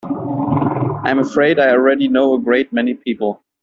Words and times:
I'm 1.03 1.19
afraid 1.19 1.59
I 1.59 1.69
already 1.69 2.07
know 2.07 2.33
a 2.33 2.39
great 2.39 2.73
many 2.73 2.95
people. 2.95 3.43